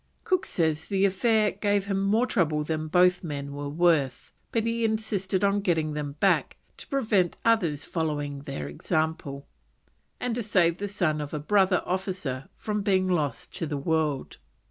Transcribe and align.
Cook 0.23 0.47
says 0.47 0.87
the 0.87 1.05
affair 1.05 1.51
gave 1.51 1.85
him 1.85 2.01
more 2.01 2.25
trouble 2.25 2.63
than 2.63 2.87
both 2.87 3.23
men 3.23 3.53
were 3.53 3.69
worth, 3.69 4.33
but 4.51 4.63
he 4.63 4.83
insisted 4.83 5.43
on 5.43 5.61
getting 5.61 5.93
them 5.93 6.13
back 6.13 6.57
to 6.77 6.87
prevent 6.87 7.37
others 7.45 7.85
following 7.85 8.39
their 8.39 8.67
example, 8.67 9.45
and 10.19 10.33
"to 10.33 10.41
save 10.41 10.79
the 10.79 10.87
son 10.87 11.21
of 11.21 11.35
a 11.35 11.39
brother 11.39 11.83
officer 11.85 12.49
from 12.55 12.81
being 12.81 13.07
lost 13.07 13.55
to 13.57 13.67
the 13.67 13.77
world." 13.77 14.37